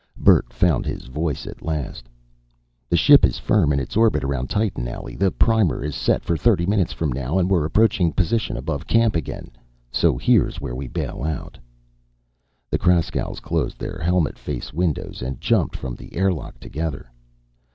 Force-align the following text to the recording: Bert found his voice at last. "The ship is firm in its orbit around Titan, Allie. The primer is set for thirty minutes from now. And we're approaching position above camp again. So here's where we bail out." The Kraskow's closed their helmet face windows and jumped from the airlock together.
Bert 0.17 0.51
found 0.51 0.87
his 0.87 1.03
voice 1.05 1.45
at 1.45 1.61
last. 1.61 2.09
"The 2.89 2.97
ship 2.97 3.23
is 3.23 3.37
firm 3.37 3.71
in 3.71 3.79
its 3.79 3.95
orbit 3.95 4.23
around 4.23 4.49
Titan, 4.49 4.87
Allie. 4.87 5.15
The 5.15 5.29
primer 5.29 5.83
is 5.83 5.93
set 5.95 6.23
for 6.23 6.35
thirty 6.35 6.65
minutes 6.65 6.91
from 6.91 7.11
now. 7.11 7.37
And 7.37 7.47
we're 7.51 7.65
approaching 7.65 8.11
position 8.11 8.57
above 8.57 8.87
camp 8.87 9.15
again. 9.15 9.51
So 9.91 10.17
here's 10.17 10.59
where 10.59 10.73
we 10.73 10.87
bail 10.87 11.21
out." 11.23 11.59
The 12.71 12.79
Kraskow's 12.79 13.39
closed 13.41 13.77
their 13.77 13.99
helmet 13.99 14.39
face 14.39 14.73
windows 14.73 15.21
and 15.21 15.39
jumped 15.39 15.75
from 15.75 15.93
the 15.93 16.15
airlock 16.15 16.59
together. 16.59 17.11